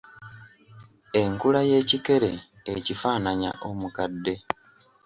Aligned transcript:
Enkula 1.21 1.59
y’ekikere 1.69 2.31
ekifaananya 2.75 3.51
omukadde. 3.69 4.33